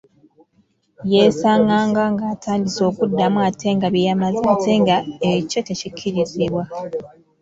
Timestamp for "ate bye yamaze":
3.47-4.39